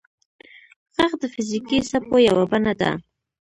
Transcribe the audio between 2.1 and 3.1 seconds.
یوه بڼه ده.